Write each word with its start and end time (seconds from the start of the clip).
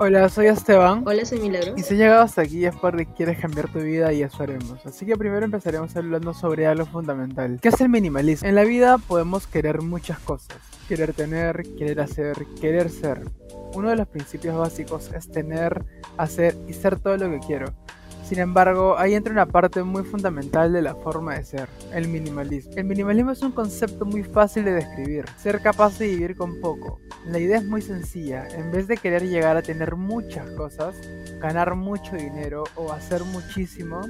Hola, 0.00 0.28
soy 0.28 0.46
Esteban. 0.46 1.02
Hola, 1.04 1.24
soy 1.24 1.40
Milagros. 1.40 1.76
Y 1.76 1.82
si 1.82 1.94
has 1.94 1.98
llegado 1.98 2.22
hasta 2.22 2.42
aquí 2.42 2.64
es 2.64 2.76
porque 2.76 3.04
quieres 3.04 3.36
cambiar 3.40 3.72
tu 3.72 3.80
vida 3.80 4.12
y 4.12 4.22
eso 4.22 4.44
haremos. 4.44 4.86
Así 4.86 5.04
que 5.04 5.16
primero 5.16 5.44
empezaremos 5.44 5.96
hablando 5.96 6.32
sobre 6.34 6.68
algo 6.68 6.86
fundamental. 6.86 7.58
¿Qué 7.60 7.70
es 7.70 7.80
el 7.80 7.88
minimalismo? 7.88 8.48
En 8.48 8.54
la 8.54 8.62
vida 8.62 8.98
podemos 8.98 9.48
querer 9.48 9.82
muchas 9.82 10.20
cosas. 10.20 10.56
Querer 10.86 11.14
tener, 11.14 11.64
querer 11.76 12.00
hacer, 12.00 12.46
querer 12.60 12.90
ser. 12.90 13.24
Uno 13.74 13.90
de 13.90 13.96
los 13.96 14.06
principios 14.06 14.56
básicos 14.56 15.10
es 15.12 15.32
tener, 15.32 15.84
hacer 16.16 16.54
y 16.68 16.74
ser 16.74 17.00
todo 17.00 17.16
lo 17.16 17.28
que 17.32 17.40
quiero. 17.44 17.74
Sin 18.28 18.40
embargo, 18.40 18.98
ahí 18.98 19.14
entra 19.14 19.32
una 19.32 19.46
parte 19.46 19.82
muy 19.82 20.04
fundamental 20.04 20.70
de 20.70 20.82
la 20.82 20.94
forma 20.94 21.36
de 21.36 21.44
ser, 21.44 21.66
el 21.94 22.08
minimalismo. 22.08 22.74
El 22.76 22.84
minimalismo 22.84 23.30
es 23.30 23.40
un 23.40 23.52
concepto 23.52 24.04
muy 24.04 24.22
fácil 24.22 24.66
de 24.66 24.72
describir, 24.72 25.24
ser 25.38 25.62
capaz 25.62 25.98
de 25.98 26.08
vivir 26.08 26.36
con 26.36 26.60
poco. 26.60 27.00
La 27.24 27.38
idea 27.38 27.56
es 27.56 27.64
muy 27.64 27.80
sencilla, 27.80 28.46
en 28.48 28.70
vez 28.70 28.86
de 28.86 28.98
querer 28.98 29.26
llegar 29.26 29.56
a 29.56 29.62
tener 29.62 29.96
muchas 29.96 30.50
cosas, 30.50 30.94
ganar 31.40 31.74
mucho 31.74 32.16
dinero 32.16 32.64
o 32.74 32.92
hacer 32.92 33.24
muchísimo, 33.24 34.02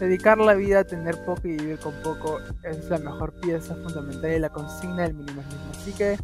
dedicar 0.00 0.38
la 0.38 0.54
vida 0.54 0.80
a 0.80 0.84
tener 0.84 1.22
poco 1.22 1.46
y 1.46 1.58
vivir 1.58 1.78
con 1.78 1.92
poco 2.02 2.38
es 2.62 2.88
la 2.88 2.96
mejor 2.96 3.38
pieza 3.38 3.74
fundamental 3.74 4.30
de 4.30 4.40
la 4.40 4.48
consigna 4.48 5.02
del 5.02 5.12
minimalismo. 5.12 5.72
Así 5.72 5.92
que 5.92 6.16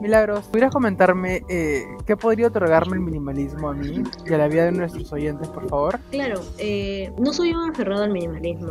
Milagros, 0.00 0.44
¿pudieras 0.46 0.72
comentarme 0.72 1.42
eh, 1.48 1.84
qué 2.06 2.16
podría 2.16 2.48
otorgarme 2.48 2.96
el 2.96 3.02
minimalismo 3.02 3.70
a 3.70 3.72
mí 3.72 4.02
y 4.26 4.32
a 4.32 4.38
la 4.38 4.46
vida 4.46 4.66
de 4.66 4.72
nuestros 4.72 5.10
oyentes, 5.12 5.48
por 5.48 5.68
favor? 5.68 5.98
Claro, 6.10 6.42
eh, 6.58 7.10
no 7.18 7.32
soy 7.32 7.54
un 7.54 7.70
aferrado 7.70 8.04
al 8.04 8.12
minimalismo, 8.12 8.70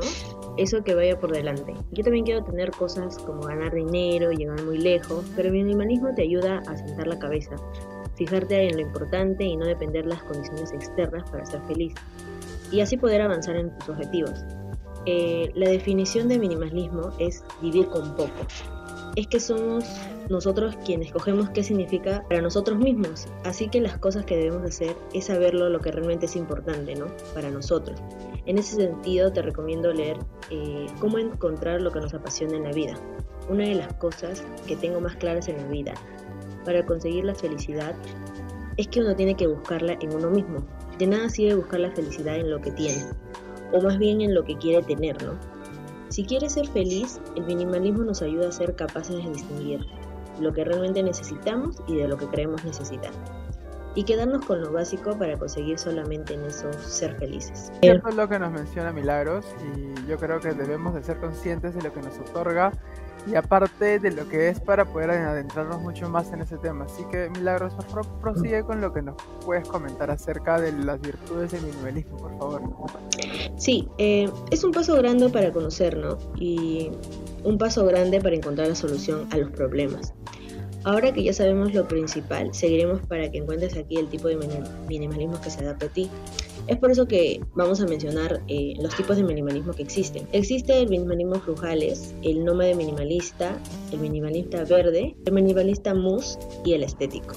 eso 0.58 0.84
que 0.84 0.94
vaya 0.94 1.20
por 1.20 1.32
delante. 1.32 1.74
Yo 1.92 2.04
también 2.04 2.26
quiero 2.26 2.44
tener 2.44 2.70
cosas 2.72 3.18
como 3.18 3.42
ganar 3.42 3.74
dinero, 3.74 4.32
llegar 4.32 4.64
muy 4.64 4.78
lejos, 4.78 5.26
pero 5.36 5.48
el 5.48 5.56
minimalismo 5.56 6.14
te 6.14 6.22
ayuda 6.22 6.62
a 6.68 6.78
sentar 6.78 7.08
la 7.08 7.18
cabeza, 7.18 7.55
fijarte 8.16 8.70
en 8.70 8.76
lo 8.76 8.82
importante 8.84 9.44
y 9.44 9.58
no 9.58 9.66
depender 9.66 10.04
de 10.04 10.12
las 10.12 10.24
condiciones 10.24 10.72
externas 10.74 11.30
para 11.32 11.44
ser 11.46 11.62
feliz, 11.64 11.96
y 12.72 12.82
así 12.82 12.98
poder 12.98 13.22
avanzar 13.22 13.55
en 13.55 13.76
tus 13.80 13.90
objetivos. 13.90 14.46
Eh, 15.08 15.52
la 15.55 15.70
definición 15.70 16.27
de 16.27 16.38
minimalismo 16.38 17.10
es 17.20 17.44
vivir 17.62 17.88
con 17.88 18.16
poco 18.16 18.32
es 19.16 19.27
que 19.27 19.40
somos 19.40 19.85
nosotros 20.30 20.76
quienes 20.84 21.12
cogemos 21.12 21.49
qué 21.52 21.63
significa 21.63 22.24
para 22.27 22.41
nosotros 22.41 22.77
mismos. 22.77 23.27
Así 23.44 23.70
que 23.70 23.80
las 23.80 23.98
cosas 23.98 24.26
que 24.26 24.35
debemos 24.35 24.63
hacer 24.63 24.96
es 25.13 25.26
saberlo 25.26 25.70
lo 25.70 25.80
que 25.80 25.91
realmente 25.91 26.26
es 26.26 26.35
importante, 26.35 26.96
¿no? 26.96 27.08
Para 27.34 27.49
nosotros. 27.49 27.99
En 28.46 28.58
ese 28.58 28.76
sentido 28.76 29.32
te 29.32 29.41
recomiendo 29.41 29.93
leer 29.93 30.18
eh, 30.49 30.88
Cómo 30.99 31.18
encontrar 31.18 31.82
lo 31.82 31.91
que 31.91 32.02
nos 32.02 32.13
apasiona 32.13 32.58
en 32.58 32.63
la 32.63 32.71
vida. 32.71 32.96
Una 33.49 33.63
de 33.63 33.76
las 33.76 33.93
cosas 33.93 34.43
que 34.68 34.76
tengo 34.76 34.99
más 34.99 35.16
claras 35.16 35.48
en 35.48 35.58
la 35.58 35.68
vida 35.68 35.93
para 36.66 36.86
conseguir 36.86 37.24
la 37.24 37.36
felicidad 37.36 37.96
es 38.77 38.88
que 38.88 38.99
uno 38.99 39.16
tiene 39.16 39.36
que 39.36 39.48
buscarla 39.48 39.98
en 40.02 40.13
uno 40.13 40.30
mismo. 40.30 40.66
De 40.98 41.08
nada 41.08 41.30
sirve 41.30 41.55
buscar 41.55 41.80
la 41.80 41.91
felicidad 41.91 42.36
en 42.36 42.49
lo 42.49 42.60
que 42.60 42.71
tiene, 42.71 43.05
o 43.71 43.82
más 43.82 43.98
bien 43.98 44.21
en 44.21 44.34
lo 44.34 44.43
que 44.43 44.58
quiere 44.58 44.82
tener, 44.84 45.21
¿no? 45.24 45.55
Si 46.16 46.24
quieres 46.24 46.54
ser 46.54 46.66
feliz, 46.70 47.20
el 47.35 47.44
minimalismo 47.44 48.05
nos 48.05 48.21
ayuda 48.21 48.48
a 48.48 48.52
ser 48.54 48.74
capaces 48.77 49.18
de 49.18 49.30
distinguir 49.32 49.85
lo 50.40 50.54
que 50.54 50.63
realmente 50.63 51.04
necesitamos 51.04 51.76
y 51.90 51.98
de 51.98 52.08
lo 52.08 52.16
que 52.16 52.27
creemos 52.27 52.63
necesitar. 52.63 53.12
Y 53.96 54.04
quedarnos 54.04 54.46
con 54.46 54.62
lo 54.62 54.71
básico 54.71 55.18
para 55.18 55.38
conseguir 55.38 55.79
solamente 55.79 56.34
en 56.34 56.43
eso 56.46 56.71
ser 56.74 57.15
felices. 57.18 57.71
Eso 57.82 58.07
es 58.07 58.15
lo 58.15 58.27
que 58.27 58.37
nos 58.37 58.52
menciona 58.52 58.91
Milagros 58.91 59.46
y 59.74 60.07
yo 60.10 60.18
creo 60.18 60.40
que 60.40 60.54
debemos 60.54 60.93
de 60.93 61.04
ser 61.04 61.18
conscientes 61.18 61.74
de 61.76 61.82
lo 61.82 61.93
que 61.93 62.02
nos 62.02 62.18
otorga 62.20 62.71
y 63.27 63.35
aparte 63.35 63.99
de 63.99 64.12
lo 64.12 64.28
que 64.29 64.50
es 64.50 64.59
para 64.59 64.85
poder 64.85 65.12
adentrarnos 65.12 65.81
mucho 65.81 66.09
más 66.09 66.31
en 66.31 66.41
ese 66.41 66.57
tema. 66.57 66.85
Así 66.85 67.03
que 67.12 67.29
Milagros, 67.29 67.74
por 67.74 67.85
favor, 67.85 68.07
prosigue 68.22 68.63
con 68.63 68.81
lo 68.81 68.94
que 68.94 69.02
nos 69.02 69.16
puedes 69.44 69.68
comentar 69.68 70.12
acerca 70.12 70.59
de 70.59 70.72
las 70.72 71.02
virtudes 71.02 71.52
del 71.52 71.62
minimalismo, 71.63 72.18
por 72.18 72.38
favor. 72.38 72.62
Sí, 73.57 73.88
eh, 73.97 74.30
es 74.52 74.63
un 74.63 74.72
paso 74.72 74.96
grande 74.96 75.30
para 75.30 75.52
conocernos 75.52 76.18
y 76.35 76.91
un 77.44 77.57
paso 77.57 77.86
grande 77.86 78.20
para 78.22 78.36
encontrar 78.36 78.68
la 78.68 78.75
solución 78.75 79.28
a 79.31 79.38
los 79.38 79.52
problemas. 79.52 80.14
Ahora 80.85 81.12
que 81.12 81.23
ya 81.23 81.34
sabemos 81.34 81.73
lo 81.73 81.88
principal, 81.88 82.53
seguiremos 82.53 83.01
para 83.07 83.31
que 83.31 83.40
encuentres 83.40 83.75
aquí 83.75 83.97
el 83.97 84.07
tipo 84.07 84.28
de 84.28 84.38
minimalismo 84.88 85.41
que 85.41 85.50
se 85.50 85.62
adapte 85.62 85.85
a 85.88 85.90
ti. 85.90 86.12
Es 86.68 86.78
por 86.78 86.91
eso 86.91 87.07
que 87.07 87.41
vamos 87.56 87.81
a 87.81 87.88
mencionar 87.88 88.44
eh, 88.47 88.75
los 88.79 88.96
tipos 88.96 89.18
de 89.18 89.23
minimalismo 89.23 89.73
que 89.73 89.81
existen. 89.81 90.28
Existe 90.31 90.79
el 90.79 90.90
minimalismo 90.90 91.40
frugales, 91.40 92.13
el 92.22 92.46
nómade 92.46 92.75
minimalista, 92.75 93.57
el 93.91 94.00
minimalista 94.00 94.63
verde, 94.63 95.16
el 95.25 95.34
minimalista 95.34 95.96
mus 95.96 96.38
y 96.63 96.73
el 96.73 96.84
estético. 96.84 97.34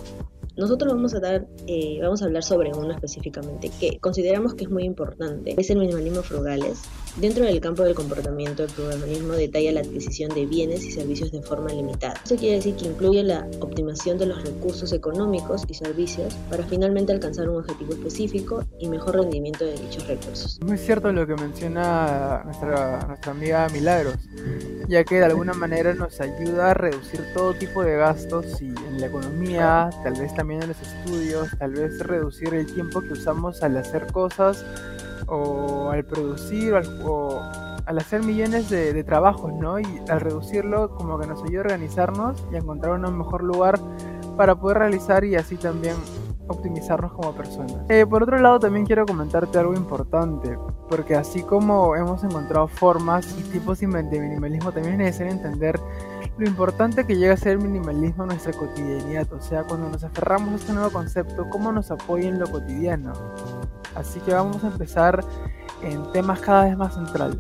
Nosotros 0.58 0.92
vamos 0.92 1.14
a 1.14 1.20
dar, 1.20 1.46
eh, 1.68 2.00
vamos 2.02 2.20
a 2.20 2.24
hablar 2.24 2.42
sobre 2.42 2.72
uno 2.72 2.90
específicamente 2.90 3.70
que 3.78 4.00
consideramos 4.00 4.54
que 4.54 4.64
es 4.64 4.70
muy 4.70 4.82
importante. 4.82 5.54
Es 5.56 5.70
el 5.70 5.78
minimalismo 5.78 6.24
frugales. 6.24 6.80
Dentro 7.20 7.44
del 7.44 7.60
campo 7.60 7.84
del 7.84 7.94
comportamiento, 7.94 8.64
el 8.64 8.68
frugalismo 8.68 9.34
detalla 9.34 9.70
la 9.70 9.80
adquisición 9.80 10.34
de 10.34 10.46
bienes 10.46 10.84
y 10.84 10.90
servicios 10.90 11.30
de 11.30 11.42
forma 11.42 11.68
limitada. 11.70 12.14
Eso 12.24 12.34
quiere 12.34 12.56
decir 12.56 12.74
que 12.74 12.86
incluye 12.86 13.22
la 13.22 13.46
optimización 13.60 14.18
de 14.18 14.26
los 14.26 14.42
recursos 14.42 14.92
económicos 14.92 15.62
y 15.68 15.74
servicios 15.74 16.34
para 16.50 16.64
finalmente 16.64 17.12
alcanzar 17.12 17.48
un 17.48 17.58
objetivo 17.58 17.92
específico 17.92 18.64
y 18.80 18.88
mejor 18.88 19.14
rendimiento 19.14 19.64
de 19.64 19.74
dichos 19.74 20.08
recursos. 20.08 20.58
Muy 20.66 20.76
cierto 20.76 21.12
lo 21.12 21.24
que 21.24 21.36
menciona 21.36 22.42
nuestra, 22.44 23.06
nuestra 23.06 23.30
amiga 23.30 23.68
Milagros, 23.68 24.16
ya 24.88 25.04
que 25.04 25.16
de 25.16 25.24
alguna 25.24 25.54
manera 25.54 25.94
nos 25.94 26.20
ayuda 26.20 26.72
a 26.72 26.74
reducir 26.74 27.20
todo 27.32 27.54
tipo 27.54 27.84
de 27.84 27.96
gastos 27.96 28.60
y 28.60 28.66
en 28.66 29.00
la 29.00 29.06
economía, 29.06 29.90
tal 30.02 30.14
vez 30.14 30.34
también 30.34 30.47
en 30.50 30.68
los 30.68 30.80
estudios, 30.80 31.48
tal 31.58 31.72
vez 31.72 31.98
reducir 32.00 32.54
el 32.54 32.66
tiempo 32.66 33.00
que 33.00 33.12
usamos 33.12 33.62
al 33.62 33.76
hacer 33.76 34.10
cosas 34.12 34.64
o 35.26 35.90
al 35.90 36.04
producir 36.04 36.74
o 37.04 37.40
al, 37.86 37.98
hacer 37.98 38.22
millones 38.22 38.70
de, 38.70 39.04
trabajos, 39.04 39.52
¿no? 39.52 39.78
Y 39.78 39.86
al 40.08 40.20
reducirlo 40.20 40.90
como 40.90 41.18
que 41.18 41.26
nos 41.26 41.42
ayuda 41.42 41.58
a 41.58 41.64
organizarnos 41.64 42.42
y 42.50 42.56
a 42.56 42.58
encontrar 42.58 42.98
un 42.98 43.18
mejor 43.18 43.42
lugar 43.42 43.78
para 44.36 44.54
poder 44.54 44.78
realizar 44.78 45.24
y 45.24 45.36
así 45.36 45.56
también 45.56 45.96
optimizarnos 46.48 47.12
como 47.12 47.32
personas. 47.34 47.76
Eh, 47.88 48.06
por 48.06 48.22
otro 48.22 48.38
lado, 48.38 48.58
también 48.58 48.86
quiero 48.86 49.06
comentarte 49.06 49.58
algo 49.58 49.74
importante, 49.74 50.58
porque 50.88 51.14
así 51.14 51.42
como 51.42 51.94
hemos 51.94 52.24
encontrado 52.24 52.66
formas 52.68 53.36
y 53.38 53.42
tipos 53.50 53.80
de 53.80 53.86
minimalismo, 53.86 54.72
también 54.72 54.94
es 54.94 54.98
necesario 54.98 55.32
entender 55.32 55.78
lo 56.38 56.46
importante 56.46 57.04
que 57.04 57.16
llega 57.16 57.34
a 57.34 57.36
ser 57.36 57.52
el 57.52 57.58
minimalismo 57.58 58.22
en 58.22 58.28
nuestra 58.28 58.52
cotidianidad, 58.52 59.32
o 59.32 59.40
sea, 59.40 59.64
cuando 59.64 59.90
nos 59.90 60.04
aferramos 60.04 60.52
a 60.52 60.56
este 60.56 60.72
nuevo 60.72 60.90
concepto, 60.90 61.50
cómo 61.50 61.72
nos 61.72 61.90
apoya 61.90 62.28
en 62.28 62.38
lo 62.38 62.48
cotidiano. 62.48 63.12
Así 63.96 64.20
que 64.20 64.32
vamos 64.32 64.62
a 64.62 64.68
empezar 64.68 65.24
en 65.82 66.12
temas 66.12 66.40
cada 66.40 66.64
vez 66.64 66.76
más 66.76 66.94
centrales. 66.94 67.38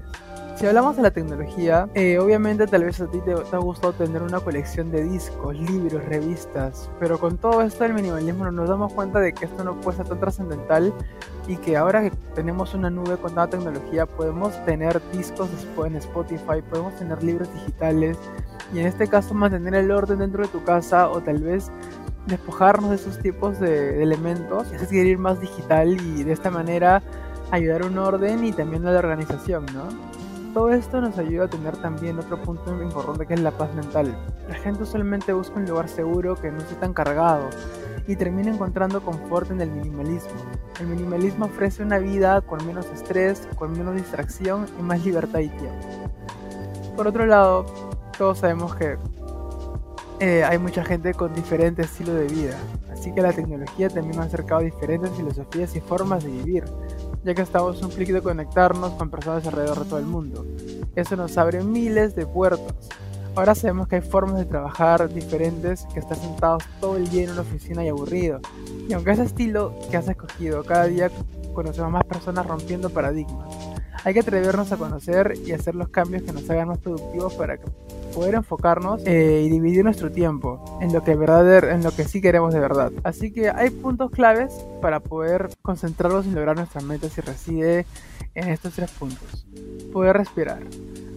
Si 0.58 0.66
hablamos 0.66 0.96
de 0.96 1.02
la 1.02 1.12
tecnología, 1.12 1.88
eh, 1.94 2.18
obviamente 2.18 2.66
tal 2.66 2.82
vez 2.82 3.00
a 3.00 3.06
ti 3.08 3.20
te, 3.20 3.32
ha 3.32 3.58
gustado 3.58 3.92
tener 3.92 4.22
una 4.22 4.40
colección 4.40 4.90
de 4.90 5.04
discos, 5.04 5.56
libros, 5.56 6.04
revistas, 6.06 6.90
pero 6.98 7.16
con 7.16 7.38
todo 7.38 7.62
esto 7.62 7.84
del 7.84 7.94
minimalismo 7.94 8.50
nos 8.50 8.68
damos 8.68 8.92
cuenta 8.92 9.20
de 9.20 9.32
que 9.32 9.44
esto 9.44 9.62
no 9.62 9.80
puede 9.80 9.98
ser 9.98 10.08
tan 10.08 10.18
trascendental 10.18 10.92
y 11.46 11.58
que 11.58 11.76
ahora 11.76 12.02
que 12.02 12.10
tenemos 12.34 12.74
una 12.74 12.90
nube 12.90 13.16
con 13.18 13.36
tanta 13.36 13.56
tecnología 13.56 14.04
podemos 14.04 14.52
tener 14.64 15.00
discos 15.12 15.48
en 15.86 15.94
Spotify, 15.94 16.60
podemos 16.68 16.92
tener 16.96 17.22
libros 17.22 17.48
digitales, 17.54 18.18
y 18.74 18.80
en 18.80 18.86
este 18.86 19.06
caso 19.06 19.34
mantener 19.34 19.76
el 19.76 19.92
orden 19.92 20.18
dentro 20.18 20.42
de 20.42 20.48
tu 20.48 20.64
casa 20.64 21.08
o 21.08 21.20
tal 21.20 21.38
vez 21.38 21.70
despojarnos 22.26 22.90
de 22.90 22.96
esos 22.96 23.20
tipos 23.20 23.60
de, 23.60 24.02
elementos 24.02 24.66
y 24.72 24.74
así 24.74 24.98
ir 24.98 25.18
más 25.18 25.40
digital 25.40 25.96
y 26.00 26.24
de 26.24 26.32
esta 26.32 26.50
manera 26.50 27.00
ayudar 27.52 27.82
a 27.82 27.86
un 27.86 27.96
orden 27.96 28.42
y 28.42 28.52
también 28.52 28.84
a 28.88 28.90
la 28.90 28.98
organización, 28.98 29.64
¿no? 29.72 30.17
Todo 30.58 30.70
esto 30.70 31.00
nos 31.00 31.16
ayuda 31.18 31.44
a 31.44 31.48
tener 31.48 31.76
también 31.76 32.18
otro 32.18 32.42
punto 32.42 32.82
importante 32.82 33.26
que 33.26 33.34
es 33.34 33.40
la 33.40 33.52
paz 33.52 33.72
mental. 33.76 34.12
La 34.48 34.56
gente 34.56 34.82
usualmente 34.82 35.32
busca 35.32 35.54
un 35.54 35.66
lugar 35.66 35.88
seguro 35.88 36.34
que 36.34 36.50
no 36.50 36.58
esté 36.58 36.74
tan 36.74 36.92
cargado 36.92 37.48
y 38.08 38.16
termina 38.16 38.50
encontrando 38.50 39.00
confort 39.00 39.52
en 39.52 39.60
el 39.60 39.70
minimalismo. 39.70 40.32
El 40.80 40.88
minimalismo 40.88 41.44
ofrece 41.44 41.84
una 41.84 41.98
vida 41.98 42.40
con 42.40 42.66
menos 42.66 42.86
estrés, 42.86 43.46
con 43.54 43.70
menos 43.70 43.94
distracción 43.94 44.66
y 44.80 44.82
más 44.82 45.04
libertad 45.04 45.38
y 45.38 45.48
tiempo. 45.48 45.86
Por 46.96 47.06
otro 47.06 47.24
lado, 47.24 47.64
todos 48.18 48.38
sabemos 48.38 48.74
que 48.74 48.98
eh, 50.18 50.42
hay 50.42 50.58
mucha 50.58 50.84
gente 50.84 51.14
con 51.14 51.32
diferentes 51.34 51.86
estilos 51.86 52.16
de 52.16 52.26
vida, 52.26 52.58
así 52.92 53.14
que 53.14 53.22
la 53.22 53.32
tecnología 53.32 53.88
también 53.90 54.18
ha 54.18 54.24
acercado 54.24 54.62
diferentes 54.62 55.12
filosofías 55.12 55.76
y 55.76 55.80
formas 55.80 56.24
de 56.24 56.30
vivir, 56.30 56.64
ya 57.28 57.34
que 57.34 57.42
estamos 57.42 57.82
un 57.82 57.90
clic 57.90 58.08
de 58.08 58.22
conectarnos 58.22 58.92
con 58.94 59.10
personas 59.10 59.46
alrededor 59.46 59.80
de 59.80 59.84
todo 59.84 59.98
el 59.98 60.06
mundo. 60.06 60.46
Eso 60.96 61.14
nos 61.14 61.36
abre 61.36 61.62
miles 61.62 62.14
de 62.14 62.24
puertas. 62.24 62.74
Ahora 63.36 63.54
sabemos 63.54 63.86
que 63.86 63.96
hay 63.96 64.00
formas 64.00 64.38
de 64.38 64.46
trabajar 64.46 65.12
diferentes 65.12 65.84
que 65.92 66.00
estar 66.00 66.16
sentados 66.16 66.64
todo 66.80 66.96
el 66.96 67.06
día 67.10 67.24
en 67.24 67.32
una 67.32 67.42
oficina 67.42 67.84
y 67.84 67.88
aburrido. 67.88 68.40
Y 68.88 68.94
aunque 68.94 69.10
ese 69.10 69.24
estilo 69.24 69.78
que 69.90 69.98
has 69.98 70.08
escogido, 70.08 70.64
cada 70.64 70.84
día 70.84 71.10
conocemos 71.52 71.90
más 71.90 72.04
personas 72.04 72.46
rompiendo 72.46 72.88
paradigmas. 72.88 73.54
Hay 74.08 74.14
que 74.14 74.20
atrevernos 74.20 74.72
a 74.72 74.78
conocer 74.78 75.34
y 75.44 75.52
hacer 75.52 75.74
los 75.74 75.90
cambios 75.90 76.22
que 76.22 76.32
nos 76.32 76.48
hagan 76.48 76.68
más 76.68 76.78
productivos 76.78 77.34
para 77.34 77.58
poder 78.14 78.36
enfocarnos 78.36 79.02
eh, 79.04 79.42
y 79.44 79.50
dividir 79.50 79.84
nuestro 79.84 80.10
tiempo. 80.10 80.78
en 80.80 80.94
lo 80.94 81.04
que 81.04 81.14
verdad, 81.14 81.68
en 81.68 81.82
lo 81.82 81.90
que 81.90 82.04
sí 82.04 82.22
queremos 82.22 82.54
de 82.54 82.58
verdad. 82.58 82.90
Así 83.04 83.30
que 83.30 83.50
hay 83.50 83.68
puntos 83.68 84.10
claves 84.10 84.64
para 84.80 85.00
poder 85.00 85.50
concentrarnos 85.60 86.24
y 86.24 86.30
lograr 86.30 86.56
nuestras 86.56 86.84
metas 86.84 87.18
y 87.18 87.20
reside 87.20 87.84
en 88.34 88.48
estos 88.48 88.72
tres 88.72 88.90
puntos. 88.92 89.46
Poder 89.92 90.16
respirar. 90.16 90.62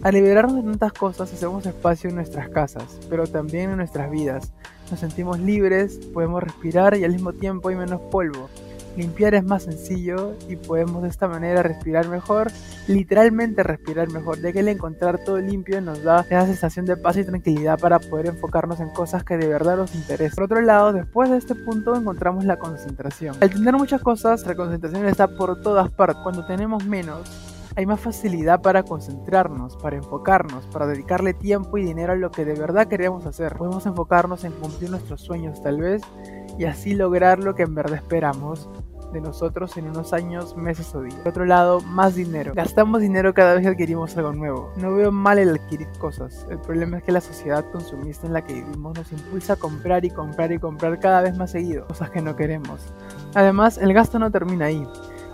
Al 0.02 0.12
liberarnos 0.12 0.56
de 0.56 0.62
tantas 0.62 0.92
cosas 0.92 1.32
hacemos 1.32 1.64
espacio 1.64 2.10
en 2.10 2.16
nuestras 2.16 2.50
casas, 2.50 3.00
pero 3.08 3.26
también 3.26 3.70
en 3.70 3.78
nuestras 3.78 4.10
vidas. 4.10 4.52
Nos 4.90 5.00
sentimos 5.00 5.40
libres, 5.40 5.96
podemos 6.12 6.42
respirar 6.42 6.94
y 6.94 7.04
al 7.04 7.12
mismo 7.12 7.32
tiempo 7.32 7.70
hay 7.70 7.76
menos 7.76 8.02
polvo. 8.10 8.50
Limpiar 8.96 9.34
es 9.34 9.44
más 9.44 9.62
sencillo 9.62 10.34
y 10.48 10.56
podemos 10.56 11.02
de 11.02 11.08
esta 11.08 11.28
manera 11.28 11.62
respirar 11.62 12.08
mejor, 12.08 12.50
literalmente 12.88 13.62
respirar 13.62 14.08
mejor, 14.10 14.40
ya 14.40 14.52
que 14.52 14.60
el 14.60 14.68
encontrar 14.68 15.24
todo 15.24 15.38
limpio 15.38 15.80
nos 15.80 16.02
da 16.02 16.20
esa 16.20 16.46
sensación 16.46 16.84
de 16.84 16.96
paz 16.96 17.16
y 17.16 17.24
tranquilidad 17.24 17.78
para 17.78 17.98
poder 17.98 18.26
enfocarnos 18.26 18.80
en 18.80 18.90
cosas 18.90 19.24
que 19.24 19.36
de 19.36 19.48
verdad 19.48 19.76
nos 19.76 19.94
interesan. 19.94 20.34
Por 20.34 20.44
otro 20.44 20.60
lado, 20.60 20.92
después 20.92 21.30
de 21.30 21.38
este 21.38 21.54
punto 21.54 21.94
encontramos 21.96 22.44
la 22.44 22.58
concentración. 22.58 23.36
Al 23.40 23.50
tener 23.50 23.74
muchas 23.74 24.02
cosas, 24.02 24.46
la 24.46 24.54
concentración 24.54 25.06
está 25.06 25.28
por 25.28 25.60
todas 25.62 25.90
partes. 25.90 26.22
Cuando 26.22 26.44
tenemos 26.46 26.84
menos, 26.84 27.51
hay 27.76 27.86
más 27.86 28.00
facilidad 28.00 28.60
para 28.60 28.82
concentrarnos, 28.82 29.76
para 29.76 29.96
enfocarnos, 29.96 30.66
para 30.66 30.86
dedicarle 30.86 31.34
tiempo 31.34 31.78
y 31.78 31.84
dinero 31.84 32.12
a 32.12 32.16
lo 32.16 32.30
que 32.30 32.44
de 32.44 32.54
verdad 32.54 32.88
queremos 32.88 33.26
hacer. 33.26 33.56
Podemos 33.56 33.86
enfocarnos 33.86 34.44
en 34.44 34.52
cumplir 34.52 34.90
nuestros 34.90 35.22
sueños 35.22 35.62
tal 35.62 35.80
vez 35.80 36.02
y 36.58 36.64
así 36.64 36.94
lograr 36.94 37.38
lo 37.38 37.54
que 37.54 37.62
en 37.62 37.74
verdad 37.74 37.96
esperamos 37.96 38.68
de 39.12 39.20
nosotros 39.20 39.76
en 39.76 39.88
unos 39.88 40.12
años, 40.12 40.56
meses 40.56 40.94
o 40.94 41.02
días. 41.02 41.14
Por 41.16 41.28
otro 41.28 41.44
lado, 41.44 41.80
más 41.82 42.14
dinero. 42.14 42.52
Gastamos 42.54 43.00
dinero 43.00 43.34
cada 43.34 43.54
vez 43.54 43.62
que 43.62 43.68
adquirimos 43.68 44.16
algo 44.16 44.32
nuevo. 44.32 44.72
No 44.76 44.94
veo 44.94 45.12
mal 45.12 45.38
el 45.38 45.50
adquirir 45.50 45.88
cosas. 45.98 46.46
El 46.50 46.58
problema 46.58 46.98
es 46.98 47.04
que 47.04 47.12
la 47.12 47.20
sociedad 47.20 47.64
consumista 47.70 48.26
en 48.26 48.32
la 48.32 48.42
que 48.42 48.54
vivimos 48.54 48.96
nos 48.96 49.12
impulsa 49.12 49.54
a 49.54 49.56
comprar 49.56 50.04
y 50.04 50.10
comprar 50.10 50.52
y 50.52 50.58
comprar 50.58 50.98
cada 50.98 51.20
vez 51.20 51.36
más 51.36 51.50
seguido, 51.50 51.86
cosas 51.86 52.10
que 52.10 52.22
no 52.22 52.36
queremos. 52.36 52.80
Además, 53.34 53.78
el 53.78 53.92
gasto 53.92 54.18
no 54.18 54.30
termina 54.30 54.66
ahí. 54.66 54.86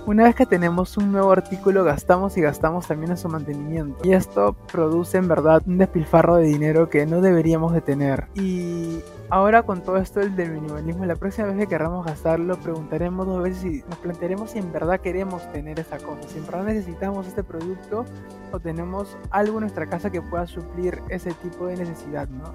Una 0.09 0.25
vez 0.25 0.35
que 0.35 0.47
tenemos 0.47 0.97
un 0.97 1.13
nuevo 1.13 1.31
artículo, 1.33 1.85
gastamos 1.85 2.39
y 2.39 2.41
gastamos 2.41 2.89
también 2.89 3.11
en 3.11 3.19
su 3.19 3.29
mantenimiento. 3.29 3.99
Y 4.09 4.15
esto 4.15 4.57
produce 4.73 5.19
en 5.19 5.29
verdad 5.29 5.61
un 5.67 5.77
despilfarro 5.77 6.37
de 6.37 6.45
dinero 6.45 6.89
que 6.89 7.05
no 7.05 7.21
deberíamos 7.21 7.75
de 7.75 7.83
tener. 7.83 8.27
Y 8.35 9.01
ahora 9.29 9.65
con 9.65 9.83
todo 9.83 9.99
esto 9.99 10.21
del 10.21 10.51
minimalismo, 10.51 11.05
la 11.05 11.15
próxima 11.15 11.49
vez 11.49 11.59
que 11.59 11.67
queramos 11.67 12.07
gastarlo, 12.07 12.57
preguntaremos 12.57 13.27
dos 13.27 13.43
veces 13.43 13.65
y 13.67 13.85
nos 13.87 13.99
plantearemos 13.99 14.53
si 14.53 14.61
en 14.61 14.73
verdad 14.73 14.99
queremos 14.99 15.43
tener 15.53 15.79
esa 15.79 15.99
cosa, 15.99 16.27
si 16.27 16.39
en 16.39 16.47
verdad 16.47 16.65
necesitamos 16.65 17.27
este 17.27 17.45
producto 17.45 18.07
o 18.51 18.61
tenemos 18.61 19.15
algo 19.29 19.59
en 19.59 19.65
nuestra 19.65 19.91
casa 19.91 20.09
que 20.09 20.23
pueda 20.23 20.47
suplir 20.47 21.03
ese 21.11 21.35
tipo 21.35 21.67
de 21.67 21.77
necesidad, 21.77 22.31
¿no? 22.31 22.55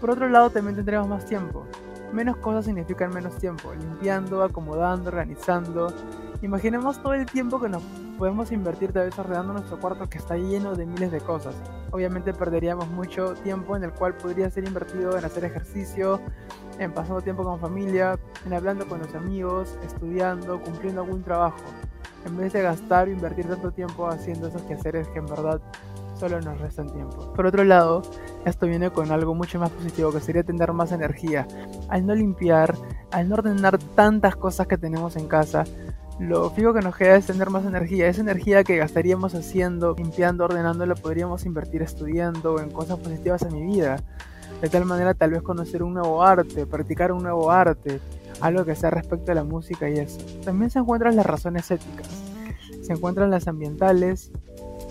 Por 0.00 0.10
otro 0.10 0.28
lado, 0.28 0.50
también 0.50 0.74
tendremos 0.74 1.06
más 1.06 1.26
tiempo. 1.26 1.64
Menos 2.12 2.38
cosas 2.38 2.64
significan 2.64 3.14
menos 3.14 3.38
tiempo, 3.38 3.72
limpiando, 3.72 4.42
acomodando, 4.42 5.10
organizando 5.10 5.94
Imaginemos 6.42 7.00
todo 7.00 7.14
el 7.14 7.24
tiempo 7.24 7.60
que 7.60 7.68
nos 7.68 7.84
podemos 8.18 8.50
invertir 8.50 8.92
tal 8.92 9.04
vez 9.04 9.16
ordenando 9.16 9.52
nuestro 9.52 9.78
cuarto 9.78 10.10
que 10.10 10.18
está 10.18 10.36
lleno 10.36 10.74
de 10.74 10.86
miles 10.86 11.12
de 11.12 11.20
cosas. 11.20 11.54
Obviamente 11.92 12.34
perderíamos 12.34 12.88
mucho 12.88 13.34
tiempo 13.34 13.76
en 13.76 13.84
el 13.84 13.92
cual 13.92 14.14
podría 14.16 14.50
ser 14.50 14.66
invertido 14.66 15.16
en 15.16 15.24
hacer 15.24 15.44
ejercicio, 15.44 16.20
en 16.80 16.90
pasando 16.90 17.20
tiempo 17.20 17.44
con 17.44 17.60
familia, 17.60 18.18
en 18.44 18.54
hablando 18.54 18.88
con 18.88 18.98
los 18.98 19.14
amigos, 19.14 19.78
estudiando, 19.84 20.60
cumpliendo 20.60 21.02
algún 21.02 21.22
trabajo. 21.22 21.62
En 22.26 22.36
vez 22.36 22.52
de 22.52 22.62
gastar 22.62 23.06
o 23.06 23.12
invertir 23.12 23.46
tanto 23.46 23.70
tiempo 23.70 24.08
haciendo 24.08 24.48
esos 24.48 24.62
quehaceres 24.62 25.06
que 25.08 25.20
en 25.20 25.26
verdad 25.26 25.60
solo 26.18 26.40
nos 26.40 26.60
restan 26.60 26.88
tiempo. 26.92 27.32
Por 27.34 27.46
otro 27.46 27.62
lado, 27.62 28.02
esto 28.44 28.66
viene 28.66 28.90
con 28.90 29.12
algo 29.12 29.36
mucho 29.36 29.60
más 29.60 29.70
positivo 29.70 30.10
que 30.10 30.20
sería 30.20 30.42
tener 30.42 30.72
más 30.72 30.90
energía. 30.90 31.46
Al 31.88 32.04
no 32.04 32.16
limpiar, 32.16 32.74
al 33.12 33.28
no 33.28 33.36
ordenar 33.36 33.78
tantas 33.78 34.34
cosas 34.34 34.66
que 34.66 34.76
tenemos 34.76 35.16
en 35.16 35.28
casa, 35.28 35.64
lo 36.28 36.50
fijo 36.50 36.72
que 36.72 36.80
nos 36.80 36.96
queda 36.96 37.16
es 37.16 37.26
tener 37.26 37.50
más 37.50 37.64
energía. 37.64 38.08
Esa 38.08 38.20
energía 38.20 38.62
que 38.64 38.76
gastaríamos 38.76 39.34
haciendo, 39.34 39.94
limpiando, 39.96 40.44
ordenando, 40.44 40.86
la 40.86 40.94
podríamos 40.94 41.44
invertir 41.44 41.82
estudiando 41.82 42.60
en 42.60 42.70
cosas 42.70 42.98
positivas 42.98 43.42
en 43.42 43.54
mi 43.54 43.66
vida. 43.74 43.96
De 44.60 44.68
tal 44.68 44.84
manera 44.84 45.14
tal 45.14 45.32
vez 45.32 45.42
conocer 45.42 45.82
un 45.82 45.94
nuevo 45.94 46.22
arte, 46.22 46.66
practicar 46.66 47.10
un 47.10 47.24
nuevo 47.24 47.50
arte, 47.50 48.00
algo 48.40 48.64
que 48.64 48.76
sea 48.76 48.90
respecto 48.90 49.32
a 49.32 49.34
la 49.34 49.44
música 49.44 49.90
y 49.90 49.98
eso. 49.98 50.20
También 50.44 50.70
se 50.70 50.78
encuentran 50.78 51.16
las 51.16 51.26
razones 51.26 51.70
éticas, 51.70 52.08
se 52.82 52.92
encuentran 52.92 53.30
las 53.30 53.48
ambientales, 53.48 54.30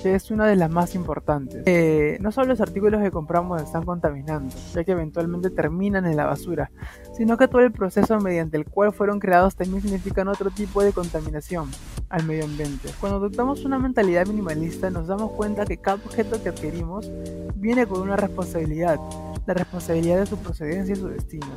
que 0.01 0.15
es 0.15 0.31
una 0.31 0.48
de 0.48 0.56
las 0.56 0.69
más 0.69 0.95
importantes. 0.95 1.63
Eh, 1.65 2.18
no 2.21 2.31
solo 2.31 2.48
los 2.48 2.62
artículos 2.62 3.01
que 3.01 3.12
compramos 3.12 3.62
están 3.62 3.86
contaminando, 3.86 4.53
ya 4.74 4.83
que 4.83 4.92
eventualmente 4.92 5.50
terminan 5.50 6.06
en 6.06 6.15
la 6.15 6.25
basura, 6.25 6.71
sino 7.13 7.38
que 7.38 7.48
todo 7.48 7.62
el 7.62 7.71
proceso 7.71 8.19
mediante 8.19 8.57
el 8.57 8.65
cual 8.65 8.94
fueron 8.94 9.19
creados 9.19 9.56
también 9.56 9.81
significan 9.81 10.27
otro 10.27 10.50
tipo 10.50 10.83
de 10.83 10.94
contaminación 10.94 11.69
al 12.11 12.25
medio 12.25 12.43
ambiente. 12.43 12.89
Cuando 12.99 13.17
adoptamos 13.17 13.63
una 13.63 13.79
mentalidad 13.79 14.27
minimalista 14.27 14.89
nos 14.89 15.07
damos 15.07 15.31
cuenta 15.31 15.65
que 15.65 15.77
cada 15.77 15.95
objeto 15.95 16.41
que 16.43 16.49
adquirimos 16.49 17.09
viene 17.55 17.87
con 17.87 18.01
una 18.01 18.17
responsabilidad, 18.17 18.99
la 19.47 19.53
responsabilidad 19.53 20.19
de 20.19 20.25
su 20.25 20.37
procedencia 20.37 20.93
y 20.93 20.97
su 20.97 21.07
destino. 21.07 21.47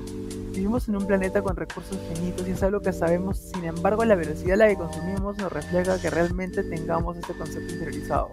Vivimos 0.52 0.88
en 0.88 0.96
un 0.96 1.06
planeta 1.06 1.42
con 1.42 1.56
recursos 1.56 1.98
finitos 2.14 2.46
y 2.46 2.52
es 2.52 2.62
algo 2.62 2.80
que 2.80 2.92
sabemos, 2.92 3.38
sin 3.38 3.64
embargo 3.64 4.04
la 4.04 4.14
velocidad 4.14 4.54
a 4.54 4.56
la 4.56 4.68
que 4.68 4.76
consumimos 4.76 5.36
nos 5.38 5.52
refleja 5.52 6.00
que 6.00 6.08
realmente 6.08 6.62
tengamos 6.62 7.16
este 7.16 7.34
concepto 7.34 7.74
interiorizado. 7.74 8.30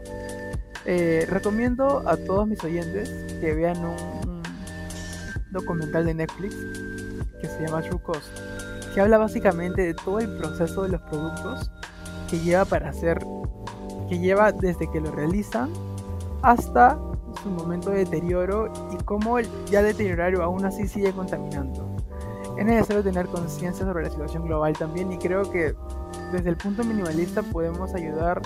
Eh, 0.86 1.26
recomiendo 1.28 2.08
a 2.08 2.18
todos 2.18 2.48
mis 2.48 2.64
oyentes 2.64 3.10
que 3.40 3.54
vean 3.54 3.78
un, 3.78 4.42
documental 5.52 6.06
de 6.06 6.14
Netflix 6.14 6.56
que 7.42 7.48
se 7.48 7.66
llama 7.66 7.82
True 7.82 8.02
Cost, 8.02 8.30
que 8.94 9.02
habla 9.02 9.18
básicamente 9.18 9.82
de 9.82 9.94
todo 9.94 10.20
el 10.20 10.38
proceso 10.38 10.84
de 10.84 10.90
los 10.90 11.02
productos 11.02 11.72
que 12.32 12.40
lleva 12.40 12.64
para 12.64 12.90
hacer, 12.90 13.20
que 14.08 14.18
lleva 14.18 14.54
desde 14.54 14.90
que 14.90 15.02
lo 15.02 15.12
realizan 15.12 15.70
hasta 16.42 16.98
su 17.44 17.50
momento 17.50 17.90
de 17.90 18.00
deterioro 18.00 18.72
y 18.92 19.04
cómo 19.04 19.38
ya 19.70 19.84
deteriorado 19.84 20.42
aún 20.42 20.66
así 20.66 20.88
sigue 20.88 21.12
contaminando. 21.12 21.86
Es 22.58 22.66
necesario 22.66 23.04
tener 23.04 23.28
conciencia 23.28 23.86
sobre 23.86 24.06
la 24.06 24.10
situación 24.10 24.46
global 24.46 24.74
también 24.78 25.12
y 25.12 25.18
creo 25.18 25.50
que 25.52 25.76
desde 26.32 26.50
el 26.50 26.56
punto 26.56 26.84
minimalista 26.84 27.44
podemos 27.44 27.94
ayudar 27.94 28.42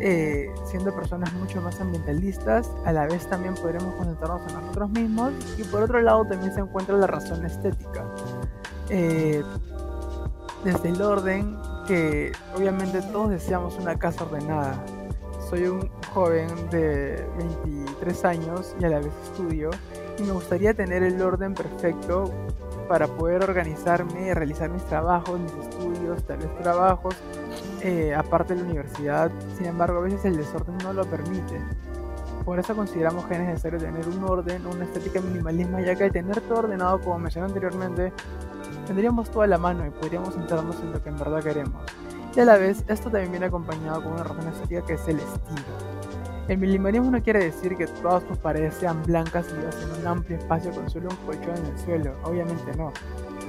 eh, 0.00 0.50
siendo 0.64 0.94
personas 0.94 1.32
mucho 1.34 1.60
más 1.60 1.80
ambientalistas, 1.80 2.70
a 2.86 2.92
la 2.92 3.06
vez 3.06 3.26
también 3.28 3.54
podremos 3.54 3.94
concentrarnos 3.96 4.40
en 4.48 4.60
nosotros 4.60 4.90
mismos 4.90 5.32
y 5.58 5.64
por 5.64 5.82
otro 5.82 6.00
lado 6.00 6.24
también 6.24 6.54
se 6.54 6.60
encuentra 6.60 6.96
la 6.96 7.06
razón 7.06 7.44
estética. 7.44 8.04
Eh, 8.88 9.42
desde 10.64 10.88
el 10.88 11.02
orden 11.02 11.56
que 11.88 12.32
obviamente 12.54 13.00
todos 13.00 13.30
deseamos 13.30 13.78
una 13.78 13.98
casa 13.98 14.24
ordenada. 14.24 14.84
Soy 15.48 15.64
un 15.64 15.88
joven 16.12 16.46
de 16.70 17.26
23 17.38 18.24
años 18.26 18.76
y 18.78 18.84
a 18.84 18.90
la 18.90 18.98
vez 18.98 19.12
estudio 19.24 19.70
y 20.18 20.22
me 20.24 20.32
gustaría 20.32 20.74
tener 20.74 21.02
el 21.02 21.20
orden 21.22 21.54
perfecto 21.54 22.30
para 22.90 23.06
poder 23.06 23.42
organizarme, 23.42 24.34
realizar 24.34 24.68
mis 24.68 24.84
trabajos, 24.84 25.40
mis 25.40 25.52
estudios, 25.52 26.22
tal 26.24 26.38
vez 26.38 26.54
trabajos, 26.58 27.14
eh, 27.80 28.14
aparte 28.14 28.54
de 28.54 28.60
la 28.60 28.66
universidad. 28.66 29.30
Sin 29.56 29.66
embargo, 29.66 29.98
a 29.98 30.02
veces 30.02 30.26
el 30.26 30.36
desorden 30.36 30.76
no 30.84 30.92
lo 30.92 31.06
permite. 31.06 31.58
Por 32.44 32.58
eso 32.58 32.76
consideramos 32.76 33.24
que 33.26 33.34
es 33.34 33.40
necesario 33.40 33.78
tener 33.78 34.06
un 34.06 34.22
orden, 34.24 34.66
una 34.66 34.84
estética 34.84 35.22
minimalismo, 35.22 35.80
ya 35.80 35.94
que 35.94 36.10
tener 36.10 36.42
todo 36.42 36.58
ordenado, 36.58 37.00
como 37.00 37.18
mencioné 37.18 37.46
anteriormente, 37.46 38.12
tendríamos 38.88 39.30
toda 39.30 39.46
la 39.46 39.58
mano 39.58 39.86
y 39.86 39.90
podríamos 39.90 40.34
centrarnos 40.34 40.80
en 40.80 40.92
lo 40.92 41.02
que 41.02 41.10
en 41.10 41.18
verdad 41.18 41.42
queremos. 41.42 41.82
Y 42.34 42.40
a 42.40 42.44
la 42.46 42.56
vez, 42.56 42.84
esto 42.88 43.10
también 43.10 43.30
viene 43.30 43.46
acompañado 43.46 44.02
con 44.02 44.12
una 44.12 44.24
razón 44.24 44.48
estética 44.48 44.84
que 44.86 44.94
es 44.94 45.08
el 45.08 45.20
estilo. 45.20 45.62
El 46.48 46.56
minimalismo 46.56 47.10
no 47.10 47.22
quiere 47.22 47.44
decir 47.44 47.76
que 47.76 47.86
todas 47.86 48.24
tus 48.26 48.38
paredes 48.38 48.74
sean 48.74 49.02
blancas 49.02 49.46
y 49.50 49.58
vivas 49.58 49.76
en 49.82 50.00
un 50.00 50.06
amplio 50.06 50.38
espacio 50.38 50.70
con 50.72 50.88
solo 50.88 51.10
un 51.10 51.16
colchón 51.26 51.54
en 51.58 51.66
el 51.66 51.78
suelo, 51.78 52.14
obviamente 52.24 52.74
no. 52.76 52.90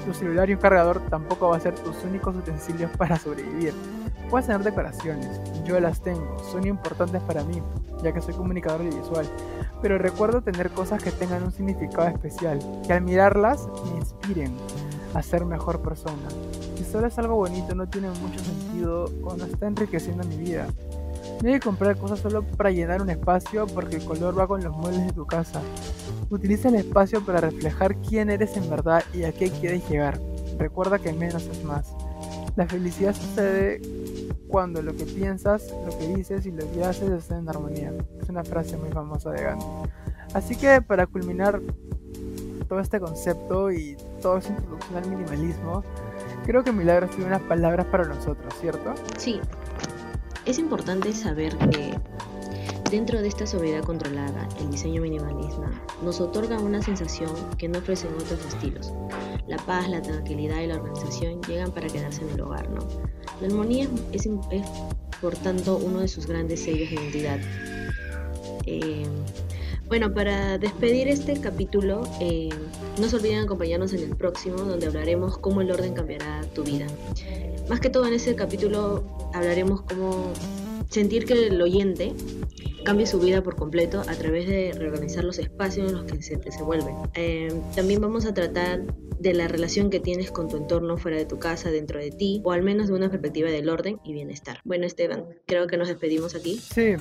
Tu 0.06 0.14
celular 0.14 0.50
y 0.50 0.56
un 0.56 0.60
cargador 0.60 1.00
tampoco 1.10 1.48
va 1.48 1.56
a 1.56 1.60
ser 1.62 1.76
tus 1.76 2.04
únicos 2.04 2.36
utensilios 2.36 2.92
para 2.98 3.16
sobrevivir. 3.16 3.74
Puedes 4.30 4.48
tener 4.48 4.64
decoraciones, 4.64 5.40
yo 5.64 5.80
las 5.80 6.02
tengo, 6.02 6.38
son 6.52 6.68
importantes 6.68 7.22
para 7.22 7.44
mí, 7.46 7.64
ya 8.04 8.12
que 8.12 8.22
soy 8.22 8.34
comunicador 8.34 8.84
visual, 8.84 9.26
pero 9.82 9.98
recuerdo 9.98 10.42
tener 10.42 10.70
cosas 10.72 11.02
que 11.02 11.12
tengan 11.12 11.44
un 11.44 11.52
significado 11.52 12.10
especial, 12.10 12.60
que 12.86 12.94
al 12.94 13.02
mirarlas 13.02 13.68
me 13.86 13.98
inspiren 13.98 14.52
a 15.14 15.22
ser 15.22 15.46
mejor 15.46 15.82
persona. 15.82 16.28
Si 16.76 16.84
solo 16.84 17.08
es 17.08 17.18
algo 17.18 17.36
bonito 17.36 17.76
no 17.76 17.88
tiene 17.88 18.10
mucho 18.10 18.40
sentido 18.44 19.06
o 19.24 19.36
no 19.36 19.46
está 19.46 19.68
enriqueciendo 19.68 20.24
mi 20.26 20.38
vida. 20.38 20.68
No 21.42 21.48
hay 21.48 21.56
que 21.56 21.62
comprar 21.62 21.98
cosas 21.98 22.20
solo 22.20 22.44
para 22.44 22.72
llenar 22.72 23.02
un 23.02 23.10
espacio 23.10 23.66
porque 23.68 23.96
el 23.96 24.06
color 24.06 24.38
va 24.38 24.48
con 24.48 24.64
los 24.64 24.76
muebles 24.76 25.06
de 25.06 25.14
tu 25.14 25.26
casa. 25.26 25.62
Utiliza 26.30 26.70
el 26.70 26.76
espacio 26.76 27.26
para 27.26 27.40
reflejar 27.40 27.96
quién 27.98 28.30
eres 28.30 28.58
en 28.58 28.70
verdad 28.70 29.04
y 29.14 29.24
a 29.24 29.32
qué 29.32 29.50
quieres 29.50 29.88
llegar. 29.90 30.20
Recuerda 30.58 31.00
que 31.00 31.14
menos 31.14 31.46
es 31.46 31.64
más. 31.64 31.94
La 32.56 32.68
felicidad 32.68 33.16
sucede 33.16 33.82
cuando 34.50 34.82
lo 34.82 34.94
que 34.96 35.06
piensas, 35.06 35.74
lo 35.86 35.98
que 35.98 36.14
dices 36.14 36.46
y 36.46 36.52
lo 36.52 36.70
que 36.72 36.84
haces 36.84 37.10
están 37.10 37.40
en 37.40 37.50
armonía. 37.50 37.94
Es 38.22 38.28
una 38.28 38.44
frase 38.44 38.76
muy 38.76 38.90
famosa 38.90 39.32
de 39.32 39.44
Gandhi. 39.44 39.66
Así 40.34 40.56
que 40.56 40.82
para 40.82 41.08
culminar 41.08 41.62
todo 42.68 42.80
este 42.80 43.00
concepto 43.00 43.72
y 43.72 43.96
toda 44.20 44.40
esa 44.40 44.50
introducción 44.50 45.04
al 45.04 45.10
minimalismo, 45.10 45.84
creo 46.46 46.64
que 46.64 46.72
Milagros 46.72 47.12
tiene 47.12 47.28
unas 47.28 47.42
palabras 47.42 47.86
para 47.88 48.06
nosotros, 48.06 48.54
¿cierto? 48.60 48.94
Sí. 49.18 49.40
Es 50.46 50.58
importante 50.58 51.14
saber 51.14 51.56
que 51.70 51.94
dentro 52.90 53.22
de 53.22 53.28
esta 53.28 53.46
sobriedad 53.46 53.84
controlada, 53.84 54.48
el 54.60 54.72
diseño 54.72 55.02
minimalista 55.02 55.70
nos 56.04 56.20
otorga 56.22 56.60
una 56.60 56.82
sensación 56.82 57.30
que 57.58 57.68
no 57.68 57.80
ofrecen 57.80 58.14
otros 58.16 58.44
estilos. 58.48 58.94
La 59.48 59.58
paz, 59.58 59.90
la 59.90 60.02
tranquilidad 60.02 60.62
y 60.62 60.68
la 60.68 60.76
organización 60.76 61.42
llegan 61.44 61.72
para 61.72 61.88
quedarse 61.88 62.24
en 62.24 62.30
el 62.30 62.42
hogar, 62.42 62.70
¿no? 62.70 62.80
La 63.42 63.48
armonía 63.48 63.88
es, 64.12 64.28
es 64.52 64.66
por 65.22 65.36
tanto 65.36 65.78
uno 65.78 66.00
de 66.00 66.08
sus 66.08 66.26
grandes 66.26 66.64
sellos 66.64 66.90
de 66.90 66.96
identidad. 66.96 67.40
Eh, 68.66 69.06
bueno, 69.90 70.14
para 70.14 70.60
despedir 70.60 71.08
este 71.08 71.34
capítulo, 71.42 72.04
eh, 72.22 72.50
no 73.02 73.10
se 73.10 73.16
olviden 73.16 73.40
acompañarnos 73.40 73.92
en 73.94 74.04
el 74.04 74.16
próximo, 74.16 74.58
donde 74.58 74.86
hablaremos 74.86 75.40
cómo 75.40 75.62
el 75.62 75.72
orden 75.72 75.96
cambiará 75.96 76.42
tu 76.54 76.64
vida. 76.64 76.86
Más 77.68 77.80
que 77.80 77.90
todo 77.90 78.06
en 78.06 78.14
ese 78.14 78.36
capítulo 78.36 79.04
hablaremos 79.34 79.82
cómo 79.82 80.32
sentir 80.90 81.26
que 81.26 81.48
el 81.48 81.60
oyente 81.60 82.14
cambie 82.84 83.06
su 83.06 83.20
vida 83.20 83.42
por 83.42 83.56
completo 83.56 84.02
a 84.02 84.16
través 84.16 84.48
de 84.48 84.74
reorganizar 84.78 85.24
los 85.24 85.40
espacios 85.40 85.92
en 85.92 85.98
los 85.98 86.06
que 86.06 86.22
se 86.22 86.38
desenvuelve. 86.38 86.94
Eh, 87.16 87.54
también 87.76 88.02
vamos 88.02 88.26
a 88.26 88.34
tratar 88.34 88.82
de 89.20 89.34
la 89.34 89.48
relación 89.48 89.90
que 89.90 90.00
tienes 90.00 90.32
con 90.32 90.48
tu 90.48 90.58
entorno 90.58 90.98
fuera 90.98 91.18
de 91.18 91.26
tu 91.26 91.40
casa, 91.40 91.70
dentro 91.72 92.00
de 92.00 92.10
ti, 92.10 92.42
o 92.46 92.54
al 92.54 92.64
menos 92.64 92.88
de 92.88 92.94
una 92.94 93.10
perspectiva 93.10 93.50
del 93.50 93.70
orden 93.70 94.00
y 94.04 94.14
bienestar. 94.14 94.60
Bueno, 94.64 94.86
Esteban, 94.86 95.26
creo 95.46 95.68
que 95.68 95.78
nos 95.78 95.90
despedimos 95.90 96.36
aquí. 96.36 96.58
Sí, 96.58 96.96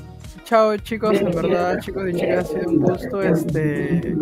chao 0.44 0.76
chicos, 0.78 1.20
en 1.20 1.30
verdad 1.30 1.78
chicos 1.80 2.10
y 2.10 2.14
chicas, 2.14 2.44
ha 2.44 2.48
sido 2.48 2.70
un 2.70 2.80
gusto 2.80 3.22
este, 3.22 4.16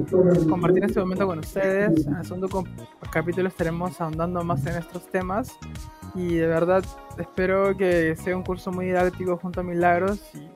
compartir 0.48 0.84
este 0.84 1.00
momento 1.00 1.26
con 1.26 1.38
ustedes. 1.38 2.06
En 2.06 2.16
el 2.16 2.24
segundo 2.24 2.64
capítulo 3.10 3.48
estaremos 3.48 3.98
ahondando 4.00 4.44
más 4.44 4.66
en 4.66 4.76
estos 4.76 5.10
temas 5.10 5.52
y 6.14 6.34
de 6.34 6.46
verdad 6.46 6.84
espero 7.18 7.76
que 7.76 8.14
sea 8.16 8.36
un 8.36 8.42
curso 8.42 8.70
muy 8.72 8.86
didáctico 8.86 9.36
junto 9.38 9.60
a 9.60 9.62
Milagros 9.62 10.20
y 10.34 10.55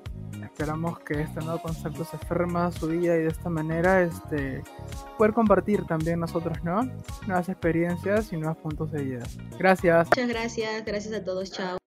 esperamos 0.61 0.99
que 1.01 1.23
este 1.23 1.41
nuevo 1.41 1.63
concepto 1.63 2.05
se 2.05 2.17
aferre 2.17 2.47
a 2.55 2.71
su 2.71 2.89
vida 2.89 3.17
y 3.17 3.21
de 3.21 3.29
esta 3.29 3.49
manera 3.49 4.03
este, 4.03 4.63
poder 5.17 5.33
compartir 5.33 5.87
también 5.87 6.21
nosotros, 6.21 6.63
¿no? 6.63 6.83
Nuevas 7.27 7.49
experiencias 7.49 8.31
y 8.31 8.37
nuevos 8.37 8.59
puntos 8.59 8.93
de 8.93 9.03
vida. 9.03 9.25
Gracias. 9.59 10.09
Muchas 10.09 10.29
gracias, 10.29 10.85
gracias 10.85 11.15
a 11.15 11.25
todos, 11.25 11.51
chao. 11.51 11.79